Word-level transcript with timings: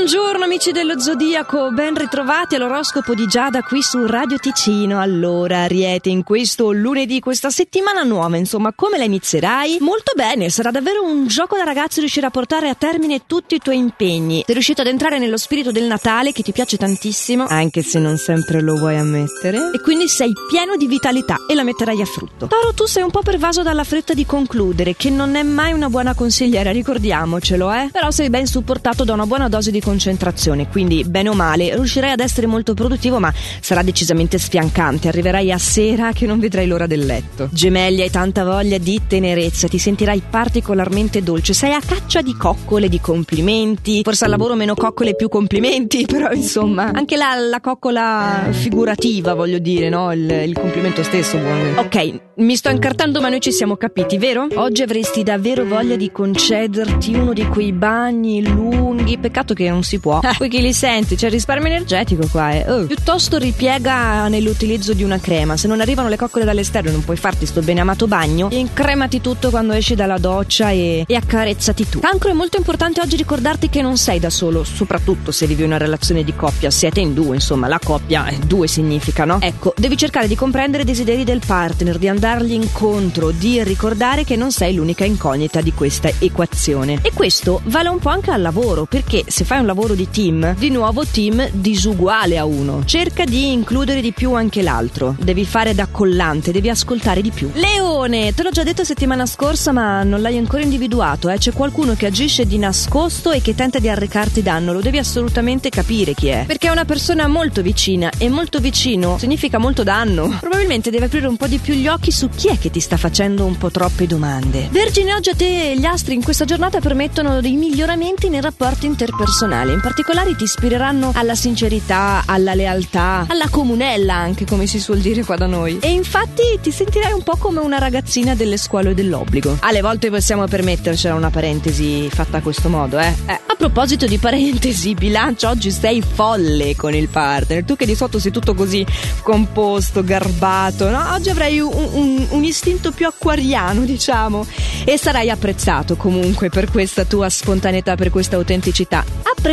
Buongiorno 0.00 0.44
amici 0.44 0.72
dello 0.72 0.98
Zodiaco, 0.98 1.72
ben 1.72 1.94
ritrovati 1.94 2.54
all'oroscopo 2.54 3.14
di 3.14 3.26
Giada 3.26 3.60
qui 3.60 3.82
su 3.82 4.06
Radio 4.06 4.38
Ticino. 4.38 4.98
Allora, 4.98 5.64
Ariete, 5.64 6.08
in 6.08 6.24
questo 6.24 6.72
lunedì, 6.72 7.20
questa 7.20 7.50
settimana 7.50 8.02
nuova, 8.02 8.38
insomma, 8.38 8.72
come 8.74 8.96
la 8.96 9.04
inizierai? 9.04 9.76
Molto 9.80 10.12
bene, 10.16 10.48
sarà 10.48 10.70
davvero 10.70 11.04
un 11.04 11.26
gioco 11.26 11.58
da 11.58 11.64
ragazzi 11.64 12.00
riuscire 12.00 12.24
a 12.24 12.30
portare 12.30 12.70
a 12.70 12.74
termine 12.74 13.26
tutti 13.26 13.56
i 13.56 13.58
tuoi 13.58 13.76
impegni. 13.76 14.42
Sei 14.46 14.54
riuscito 14.54 14.80
ad 14.80 14.86
entrare 14.86 15.18
nello 15.18 15.36
spirito 15.36 15.70
del 15.70 15.84
Natale 15.84 16.32
che 16.32 16.42
ti 16.42 16.52
piace 16.52 16.78
tantissimo, 16.78 17.44
anche 17.46 17.82
se 17.82 17.98
non 17.98 18.16
sempre 18.16 18.62
lo 18.62 18.76
vuoi 18.76 18.96
ammettere, 18.96 19.70
e 19.74 19.80
quindi 19.82 20.08
sei 20.08 20.32
pieno 20.48 20.76
di 20.76 20.86
vitalità 20.86 21.44
e 21.46 21.54
la 21.54 21.62
metterai 21.62 22.00
a 22.00 22.06
frutto. 22.06 22.46
Toro, 22.46 22.72
tu 22.72 22.86
sei 22.86 23.02
un 23.02 23.10
po' 23.10 23.20
pervaso 23.20 23.62
dalla 23.62 23.84
fretta 23.84 24.14
di 24.14 24.24
concludere, 24.24 24.96
che 24.96 25.10
non 25.10 25.34
è 25.34 25.42
mai 25.42 25.74
una 25.74 25.90
buona 25.90 26.14
consigliera, 26.14 26.70
ricordiamocelo, 26.70 27.70
eh? 27.70 27.88
Però 27.92 28.10
sei 28.10 28.30
ben 28.30 28.46
supportato 28.46 29.04
da 29.04 29.12
una 29.12 29.26
buona 29.26 29.50
dose 29.50 29.70
di 29.70 29.88
concentrazione, 29.90 30.68
quindi 30.68 31.04
bene 31.04 31.28
o 31.28 31.34
male 31.34 31.74
riuscirai 31.74 32.10
ad 32.10 32.20
essere 32.20 32.46
molto 32.46 32.74
produttivo, 32.74 33.18
ma 33.18 33.32
sarà 33.60 33.82
decisamente 33.82 34.38
sfiancante. 34.38 35.08
Arriverai 35.08 35.50
a 35.52 35.58
sera 35.58 36.12
che 36.12 36.26
non 36.26 36.38
vedrai 36.38 36.66
l'ora 36.66 36.86
del 36.86 37.04
letto. 37.04 37.48
Gemelli, 37.52 38.02
hai 38.02 38.10
tanta 38.10 38.44
voglia 38.44 38.78
di 38.78 39.00
tenerezza, 39.06 39.68
ti 39.68 39.78
sentirai 39.78 40.22
particolarmente 40.28 41.22
dolce. 41.22 41.54
Sei 41.54 41.72
a 41.72 41.80
caccia 41.80 42.22
di 42.22 42.34
coccole, 42.36 42.88
di 42.88 43.00
complimenti. 43.00 44.02
Forse 44.02 44.24
al 44.24 44.30
lavoro 44.30 44.54
meno 44.54 44.74
coccole 44.74 45.10
e 45.10 45.16
più 45.16 45.28
complimenti, 45.28 46.06
però 46.10 46.30
insomma, 46.30 46.90
anche 46.92 47.16
la, 47.16 47.34
la 47.34 47.60
coccola 47.60 48.48
figurativa, 48.50 49.34
voglio 49.34 49.58
dire, 49.58 49.88
no? 49.88 50.12
Il, 50.12 50.30
il 50.30 50.52
complimento 50.54 51.02
stesso. 51.02 51.36
Buone. 51.36 51.78
Ok, 51.78 52.20
mi 52.36 52.56
sto 52.56 52.70
incartando, 52.70 53.20
ma 53.20 53.28
noi 53.28 53.40
ci 53.40 53.52
siamo 53.52 53.76
capiti, 53.76 54.18
vero? 54.18 54.46
Oggi 54.54 54.82
avresti 54.82 55.22
davvero 55.22 55.64
voglia 55.64 55.96
di 55.96 56.12
concederti 56.12 57.14
uno 57.14 57.32
di 57.32 57.46
quei 57.46 57.72
bagni 57.72 58.42
lunghi. 58.42 59.18
Peccato 59.18 59.54
che 59.54 59.60
che 59.60 59.70
non 59.80 59.82
si 59.82 59.98
può. 59.98 60.20
Eh, 60.22 60.34
poi 60.36 60.48
chi 60.48 60.60
li 60.60 60.72
senti? 60.72 61.16
C'è 61.16 61.26
il 61.26 61.32
risparmio 61.32 61.68
energetico 61.68 62.26
qua. 62.30 62.52
Eh. 62.52 62.70
Oh. 62.70 62.84
Piuttosto 62.84 63.38
ripiega 63.38 64.28
nell'utilizzo 64.28 64.92
di 64.92 65.02
una 65.02 65.18
crema. 65.18 65.56
Se 65.56 65.66
non 65.66 65.80
arrivano 65.80 66.08
le 66.08 66.16
coccole 66.16 66.44
dall'esterno 66.44 66.90
e 66.90 66.92
non 66.92 67.04
puoi 67.04 67.16
farti 67.16 67.46
sto 67.46 67.62
bene 67.62 67.80
amato 67.80 68.06
bagno, 68.06 68.48
incremati 68.50 69.20
tutto 69.20 69.50
quando 69.50 69.72
esci 69.72 69.94
dalla 69.94 70.18
doccia 70.18 70.70
e, 70.70 71.04
e 71.06 71.14
accarezzati 71.14 71.88
tu. 71.88 72.00
Cancro 72.00 72.30
è 72.30 72.34
molto 72.34 72.58
importante 72.58 73.00
oggi 73.00 73.16
ricordarti 73.16 73.70
che 73.70 73.80
non 73.80 73.96
sei 73.96 74.18
da 74.20 74.30
solo, 74.30 74.64
soprattutto 74.64 75.32
se 75.32 75.46
vivi 75.46 75.62
una 75.62 75.78
relazione 75.78 76.22
di 76.22 76.34
coppia. 76.34 76.70
Siete 76.70 77.00
in 77.00 77.14
due, 77.14 77.36
insomma, 77.36 77.66
la 77.66 77.80
coppia 77.82 78.26
è 78.26 78.36
due 78.36 78.66
significa, 78.66 79.24
no? 79.24 79.38
Ecco, 79.40 79.72
devi 79.76 79.96
cercare 79.96 80.28
di 80.28 80.34
comprendere 80.34 80.82
i 80.82 80.86
desideri 80.86 81.24
del 81.24 81.40
partner, 81.44 81.98
di 81.98 82.08
andargli 82.08 82.52
incontro, 82.52 83.30
di 83.30 83.62
ricordare 83.62 84.24
che 84.24 84.36
non 84.36 84.52
sei 84.52 84.74
l'unica 84.74 85.04
incognita 85.04 85.60
di 85.60 85.72
questa 85.72 86.10
equazione. 86.18 86.98
E 87.02 87.12
questo 87.14 87.60
vale 87.64 87.88
un 87.88 87.98
po' 87.98 88.10
anche 88.10 88.30
al 88.30 88.42
lavoro, 88.42 88.84
perché 88.84 89.24
se 89.26 89.44
fai 89.44 89.60
un 89.60 89.66
lavoro 89.70 89.94
di 89.94 90.10
team, 90.10 90.56
di 90.56 90.68
nuovo 90.68 91.04
team 91.06 91.48
disuguale 91.52 92.36
a 92.36 92.44
uno. 92.44 92.82
Cerca 92.84 93.24
di 93.24 93.52
includere 93.52 94.00
di 94.00 94.10
più 94.10 94.32
anche 94.32 94.62
l'altro. 94.62 95.14
Devi 95.16 95.44
fare 95.44 95.74
da 95.74 95.86
collante, 95.86 96.50
devi 96.50 96.68
ascoltare 96.68 97.22
di 97.22 97.30
più. 97.30 97.50
Leone, 97.54 98.34
te 98.34 98.42
l'ho 98.42 98.50
già 98.50 98.64
detto 98.64 98.82
settimana 98.82 99.26
scorsa, 99.26 99.70
ma 99.70 100.02
non 100.02 100.22
l'hai 100.22 100.38
ancora 100.38 100.64
individuato, 100.64 101.28
eh? 101.28 101.38
C'è 101.38 101.52
qualcuno 101.52 101.94
che 101.94 102.06
agisce 102.06 102.46
di 102.46 102.58
nascosto 102.58 103.30
e 103.30 103.40
che 103.40 103.54
tenta 103.54 103.78
di 103.78 103.88
arrecarti 103.88 104.42
danno, 104.42 104.72
lo 104.72 104.80
devi 104.80 104.98
assolutamente 104.98 105.68
capire 105.68 106.14
chi 106.14 106.26
è. 106.28 106.44
Perché 106.48 106.66
è 106.66 106.72
una 106.72 106.84
persona 106.84 107.28
molto 107.28 107.62
vicina 107.62 108.10
e 108.18 108.28
molto 108.28 108.58
vicino 108.58 109.18
significa 109.18 109.58
molto 109.58 109.84
danno. 109.84 110.36
Probabilmente 110.40 110.90
devi 110.90 111.04
aprire 111.04 111.28
un 111.28 111.36
po' 111.36 111.46
di 111.46 111.58
più 111.58 111.74
gli 111.74 111.86
occhi 111.86 112.10
su 112.10 112.28
chi 112.28 112.48
è 112.48 112.58
che 112.58 112.70
ti 112.70 112.80
sta 112.80 112.96
facendo 112.96 113.44
un 113.44 113.56
po' 113.56 113.70
troppe 113.70 114.08
domande. 114.08 114.66
Vergine, 114.72 115.14
oggi 115.14 115.30
a 115.30 115.36
te 115.36 115.76
gli 115.76 115.84
astri 115.84 116.14
in 116.14 116.24
questa 116.24 116.44
giornata 116.44 116.80
permettono 116.80 117.40
dei 117.40 117.54
miglioramenti 117.54 118.28
nei 118.28 118.40
rapporti 118.40 118.86
interpersonali 118.86 119.58
personale. 119.60 119.72
In 119.72 119.80
particolare 119.80 120.34
ti 120.36 120.44
ispireranno 120.44 121.12
alla 121.14 121.34
sincerità, 121.34 122.22
alla 122.26 122.54
lealtà, 122.54 123.26
alla 123.28 123.48
comunella 123.48 124.14
anche 124.14 124.44
come 124.44 124.66
si 124.66 124.78
suol 124.80 124.98
dire 124.98 125.24
qua 125.24 125.36
da 125.36 125.46
noi. 125.46 125.78
E 125.80 125.90
infatti 125.90 126.58
ti 126.60 126.70
sentirai 126.70 127.12
un 127.12 127.22
po' 127.22 127.36
come 127.36 127.60
una 127.60 127.78
ragazzina 127.78 128.34
delle 128.34 128.56
scuole 128.56 128.94
dell'obbligo. 128.94 129.58
Alle 129.60 129.80
volte 129.80 130.10
possiamo 130.10 130.46
permettercela 130.46 131.14
una 131.14 131.30
parentesi 131.30 132.08
fatta 132.10 132.38
a 132.38 132.40
questo 132.40 132.68
modo, 132.68 132.98
eh. 132.98 133.14
eh 133.26 133.40
a 133.46 133.54
proposito 133.56 134.06
di 134.06 134.18
parentesi, 134.18 134.94
bilancio, 134.94 135.48
oggi 135.48 135.70
sei 135.70 136.02
folle 136.02 136.74
con 136.76 136.94
il 136.94 137.08
partner. 137.08 137.64
Tu 137.64 137.76
che 137.76 137.86
di 137.86 137.94
sotto 137.94 138.18
sei 138.18 138.32
tutto 138.32 138.54
così 138.54 138.84
composto, 139.22 140.02
garbato, 140.02 140.88
no? 140.88 141.12
Oggi 141.12 141.30
avrai 141.30 141.60
un, 141.60 141.72
un, 141.72 142.26
un 142.30 142.44
istinto 142.44 142.92
più 142.92 143.06
acquariano, 143.06 143.82
diciamo. 143.82 144.46
E 144.84 144.96
sarai 144.98 145.30
apprezzato 145.30 145.96
comunque 145.96 146.48
per 146.48 146.70
questa 146.70 147.04
tua 147.04 147.28
spontaneità, 147.28 147.96
per 147.96 148.10
questa 148.10 148.36
autenticità 148.36 149.04
apprezzato 149.22 149.49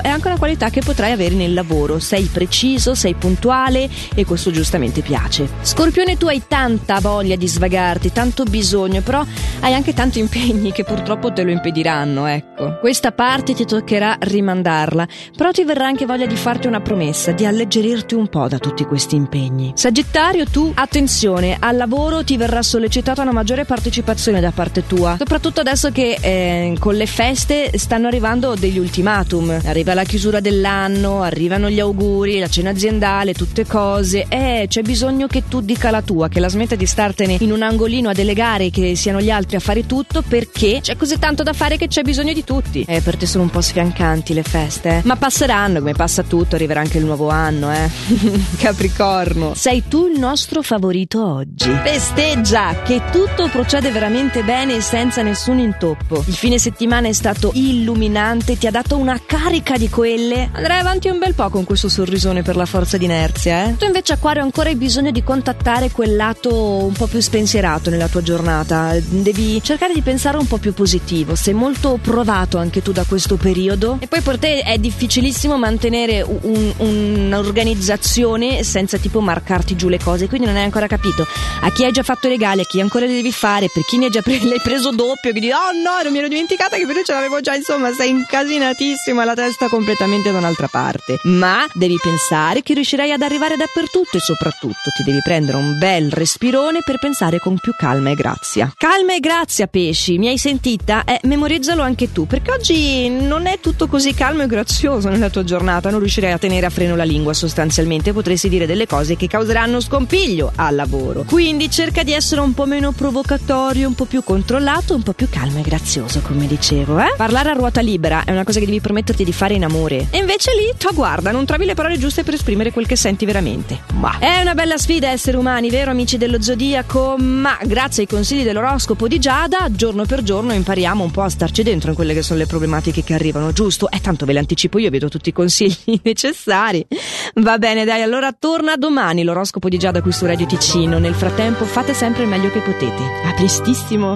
è 0.00 0.08
anche 0.08 0.28
una 0.28 0.38
qualità 0.38 0.70
che 0.70 0.80
potrai 0.80 1.12
avere 1.12 1.34
nel 1.34 1.52
lavoro. 1.52 1.98
Sei 1.98 2.24
preciso, 2.32 2.94
sei 2.94 3.14
puntuale 3.14 3.90
e 4.14 4.24
questo 4.24 4.50
giustamente 4.50 5.02
piace. 5.02 5.48
Scorpione, 5.60 6.16
tu 6.16 6.26
hai 6.26 6.42
tanta 6.48 6.98
voglia 7.00 7.36
di 7.36 7.46
svagarti, 7.46 8.10
tanto 8.10 8.44
bisogno, 8.44 9.02
però 9.02 9.22
hai 9.60 9.74
anche 9.74 9.92
tanti 9.92 10.18
impegni 10.18 10.72
che 10.72 10.84
purtroppo 10.84 11.32
te 11.32 11.42
lo 11.42 11.50
impediranno, 11.50 12.26
ecco. 12.26 12.78
Questa 12.80 13.12
parte 13.12 13.52
ti 13.54 13.66
toccherà 13.66 14.16
rimandarla, 14.18 15.06
però 15.36 15.50
ti 15.50 15.64
verrà 15.64 15.86
anche 15.86 16.06
voglia 16.06 16.26
di 16.26 16.36
farti 16.36 16.66
una 16.66 16.80
promessa, 16.80 17.32
di 17.32 17.44
alleggerirti 17.44 18.14
un 18.14 18.28
po' 18.28 18.48
da 18.48 18.58
tutti 18.58 18.84
questi 18.84 19.14
impegni. 19.16 19.72
Sagittario, 19.74 20.46
tu, 20.46 20.72
attenzione, 20.74 21.56
al 21.58 21.76
lavoro 21.76 22.24
ti 22.24 22.36
verrà 22.36 22.62
sollecitata 22.62 23.20
una 23.20 23.32
maggiore 23.32 23.66
partecipazione 23.66 24.40
da 24.40 24.52
parte 24.52 24.86
tua, 24.86 25.16
soprattutto 25.18 25.60
adesso 25.60 25.90
che 25.90 26.16
eh, 26.20 26.76
con 26.78 26.94
le 26.94 27.06
feste 27.06 27.76
stanno 27.76 28.06
arrivando 28.06 28.54
degli 28.54 28.78
ultimati 28.78 29.32
ultimatum. 29.34 29.60
Arriva 29.64 29.94
la 29.94 30.04
chiusura 30.04 30.40
dell'anno, 30.40 31.22
arrivano 31.22 31.68
gli 31.68 31.80
auguri, 31.80 32.38
la 32.38 32.48
cena 32.48 32.70
aziendale, 32.70 33.34
tutte 33.34 33.66
cose. 33.66 34.26
Eh, 34.28 34.66
c'è 34.68 34.82
bisogno 34.82 35.26
che 35.26 35.44
tu 35.48 35.60
dica 35.60 35.90
la 35.90 36.02
tua, 36.02 36.28
che 36.28 36.40
la 36.40 36.48
smetta 36.48 36.74
di 36.74 36.86
startene 36.86 37.38
in 37.40 37.52
un 37.52 37.62
angolino 37.62 38.10
a 38.10 38.12
delegare 38.12 38.70
che 38.70 38.94
siano 38.96 39.20
gli 39.20 39.30
altri 39.30 39.56
a 39.56 39.60
fare 39.60 39.86
tutto 39.86 40.22
perché 40.22 40.80
c'è 40.80 40.96
così 40.96 41.18
tanto 41.18 41.42
da 41.42 41.52
fare 41.52 41.76
che 41.76 41.88
c'è 41.88 42.02
bisogno 42.02 42.32
di 42.32 42.44
tutti. 42.44 42.84
Eh, 42.86 43.00
per 43.00 43.16
te 43.16 43.26
sono 43.26 43.44
un 43.44 43.50
po' 43.50 43.60
sfiancanti 43.60 44.34
le 44.34 44.42
feste, 44.42 44.88
eh? 44.88 45.00
Ma 45.04 45.16
passeranno, 45.16 45.78
come 45.78 45.92
passa 45.92 46.22
tutto, 46.22 46.54
arriverà 46.54 46.80
anche 46.80 46.98
il 46.98 47.04
nuovo 47.04 47.28
anno, 47.28 47.72
eh. 47.72 47.90
Capricorno. 48.58 49.54
Sei 49.54 49.84
tu 49.88 50.06
il 50.06 50.18
nostro 50.18 50.62
favorito 50.62 51.24
oggi. 51.24 51.70
Festeggia 51.82 52.82
che 52.82 53.02
tutto 53.10 53.48
procede 53.48 53.90
veramente 53.90 54.42
bene 54.42 54.76
e 54.76 54.80
senza 54.80 55.22
nessun 55.22 55.58
intoppo. 55.58 56.22
Il 56.26 56.34
fine 56.34 56.58
settimana 56.58 57.08
è 57.08 57.12
stato 57.12 57.50
illuminante, 57.54 58.56
ti 58.56 58.66
ha 58.66 58.70
dato 58.70 58.96
una 58.96 59.18
carica 59.26 59.76
di 59.76 59.88
quelle, 59.88 60.50
andrai 60.52 60.78
avanti 60.78 61.08
un 61.08 61.18
bel 61.18 61.34
po' 61.34 61.48
con 61.48 61.64
questo 61.64 61.88
sorrisone 61.88 62.42
per 62.42 62.56
la 62.56 62.66
forza 62.66 62.96
d'inerzia, 62.96 63.64
eh? 63.66 63.76
Tu 63.76 63.84
invece, 63.84 64.12
Acquario, 64.14 64.42
ancora 64.42 64.68
hai 64.68 64.76
bisogno 64.76 65.10
di 65.10 65.22
contattare 65.22 65.90
quel 65.90 66.16
lato 66.16 66.84
un 66.84 66.92
po' 66.92 67.06
più 67.06 67.20
spensierato 67.20 67.90
nella 67.90 68.08
tua 68.08 68.22
giornata. 68.22 68.96
Devi 69.00 69.62
cercare 69.62 69.92
di 69.92 70.02
pensare 70.02 70.36
un 70.36 70.46
po' 70.46 70.58
più 70.58 70.74
positivo. 70.74 71.34
Sei 71.34 71.54
molto 71.54 71.98
provato 72.00 72.58
anche 72.58 72.82
tu 72.82 72.92
da 72.92 73.04
questo 73.04 73.36
periodo. 73.36 73.98
E 74.00 74.06
poi 74.06 74.20
per 74.20 74.38
te 74.38 74.60
è 74.60 74.78
difficilissimo 74.78 75.56
mantenere 75.56 76.22
un, 76.22 76.72
un'organizzazione 76.76 78.62
senza 78.62 78.98
tipo 78.98 79.20
marcarti 79.20 79.76
giù 79.76 79.88
le 79.88 79.98
cose. 79.98 80.28
Quindi 80.28 80.46
non 80.46 80.56
hai 80.56 80.64
ancora 80.64 80.86
capito 80.86 81.26
a 81.62 81.70
chi 81.72 81.84
hai 81.84 81.92
già 81.92 82.02
fatto 82.02 82.26
i 82.26 82.30
regali, 82.30 82.60
a 82.60 82.64
chi 82.64 82.80
ancora 82.80 83.06
li 83.06 83.14
devi 83.14 83.32
fare, 83.32 83.68
per 83.72 83.84
chi 83.84 83.98
ne 83.98 84.06
hai 84.06 84.10
già 84.10 84.22
pre- 84.22 84.40
preso 84.62 84.90
doppio, 84.90 85.32
che 85.32 85.40
dici, 85.40 85.52
oh 85.52 85.72
no, 85.72 86.02
non 86.02 86.12
mi 86.12 86.18
ero 86.18 86.28
dimenticata 86.28 86.76
che 86.76 86.86
per 86.86 87.02
ce 87.04 87.12
l'avevo 87.12 87.40
già, 87.40 87.54
insomma, 87.54 87.92
sei 87.92 88.10
incasinatissimo 88.10 89.13
e 89.22 89.24
la 89.24 89.34
testa 89.34 89.68
completamente 89.68 90.32
da 90.32 90.38
un'altra 90.38 90.68
parte. 90.68 91.18
Ma 91.24 91.66
devi 91.72 91.98
pensare 92.02 92.62
che 92.62 92.74
riuscirai 92.74 93.12
ad 93.12 93.22
arrivare 93.22 93.56
dappertutto 93.56 94.16
e 94.16 94.20
soprattutto 94.20 94.90
ti 94.96 95.02
devi 95.04 95.20
prendere 95.22 95.56
un 95.56 95.78
bel 95.78 96.10
respirone 96.10 96.80
per 96.84 96.98
pensare 96.98 97.38
con 97.38 97.56
più 97.56 97.72
calma 97.76 98.10
e 98.10 98.14
grazia. 98.14 98.72
Calma 98.76 99.14
e 99.14 99.20
grazia, 99.20 99.66
pesci, 99.66 100.18
mi 100.18 100.28
hai 100.28 100.38
sentita? 100.38 101.04
Eh, 101.04 101.20
memorizzalo 101.24 101.82
anche 101.82 102.12
tu, 102.12 102.26
perché 102.26 102.50
oggi 102.50 103.08
non 103.08 103.46
è 103.46 103.60
tutto 103.60 103.86
così 103.86 104.14
calmo 104.14 104.42
e 104.42 104.46
grazioso 104.46 105.08
nella 105.08 105.30
tua 105.30 105.44
giornata, 105.44 105.90
non 105.90 106.00
riuscirai 106.00 106.32
a 106.32 106.38
tenere 106.38 106.66
a 106.66 106.70
freno 106.70 106.96
la 106.96 107.04
lingua 107.04 107.32
sostanzialmente, 107.32 108.12
potresti 108.12 108.48
dire 108.48 108.66
delle 108.66 108.86
cose 108.86 109.16
che 109.16 109.26
causeranno 109.26 109.80
scompiglio 109.80 110.52
al 110.56 110.74
lavoro. 110.74 111.24
Quindi 111.24 111.70
cerca 111.70 112.02
di 112.02 112.12
essere 112.12 112.40
un 112.40 112.54
po' 112.54 112.66
meno 112.66 112.92
provocatorio, 112.92 113.88
un 113.88 113.94
po' 113.94 114.04
più 114.04 114.22
controllato, 114.22 114.94
un 114.94 115.02
po' 115.02 115.12
più 115.12 115.28
calmo 115.28 115.58
e 115.58 115.62
grazioso, 115.62 116.20
come 116.20 116.46
dicevo, 116.46 116.98
eh? 116.98 117.14
Parlare 117.16 117.50
a 117.50 117.52
ruota 117.52 117.80
libera 117.80 118.24
è 118.24 118.30
una 118.30 118.44
cosa 118.44 118.58
che 118.58 118.66
devi 118.66 118.80
permetterti 118.94 119.24
di 119.24 119.32
fare 119.32 119.54
in 119.54 119.64
amore. 119.64 120.06
E 120.10 120.18
invece 120.18 120.52
lì, 120.54 120.72
tu 120.78 120.94
guarda, 120.94 121.32
non 121.32 121.44
trovi 121.44 121.64
le 121.64 121.74
parole 121.74 121.98
giuste 121.98 122.22
per 122.22 122.34
esprimere 122.34 122.70
quel 122.70 122.86
che 122.86 122.94
senti 122.94 123.24
veramente. 123.24 123.80
Ma 123.94 124.18
è 124.20 124.40
una 124.40 124.54
bella 124.54 124.76
sfida 124.76 125.08
essere 125.08 125.36
umani, 125.36 125.68
vero 125.68 125.90
amici 125.90 126.16
dello 126.16 126.40
zodiaco? 126.40 127.16
Ma 127.18 127.58
grazie 127.64 128.02
ai 128.02 128.08
consigli 128.08 128.44
dell'oroscopo 128.44 129.08
di 129.08 129.18
Giada, 129.18 129.66
giorno 129.70 130.04
per 130.06 130.22
giorno 130.22 130.52
impariamo 130.52 131.02
un 131.02 131.10
po' 131.10 131.22
a 131.22 131.28
starci 131.28 131.64
dentro 131.64 131.90
in 131.90 131.96
quelle 131.96 132.14
che 132.14 132.22
sono 132.22 132.38
le 132.38 132.46
problematiche 132.46 133.02
che 133.02 133.14
arrivano, 133.14 133.52
giusto? 133.52 133.90
E 133.90 134.00
tanto 134.00 134.24
ve 134.24 134.32
le 134.34 134.38
anticipo 134.38 134.78
io, 134.78 134.90
vedo 134.90 135.08
tutti 135.08 135.30
i 135.30 135.32
consigli 135.32 135.98
necessari. 136.04 136.86
Va 137.34 137.58
bene, 137.58 137.84
dai, 137.84 138.02
allora 138.02 138.32
torna 138.32 138.76
domani 138.76 139.24
l'oroscopo 139.24 139.68
di 139.68 139.78
Giada 139.78 140.02
qui 140.02 140.12
su 140.12 140.24
Radio 140.24 140.46
Ticino. 140.46 140.98
Nel 140.98 141.14
frattempo 141.14 141.64
fate 141.64 141.94
sempre 141.94 142.22
il 142.22 142.28
meglio 142.28 142.50
che 142.50 142.60
potete. 142.60 143.02
A 143.24 143.34
prestissimo! 143.34 144.12